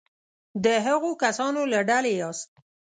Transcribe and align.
د 0.63 0.65
هغو 0.85 1.11
کسانو 1.23 1.61
له 1.71 1.79
ډلې 1.89 2.13
یاست. 2.21 2.49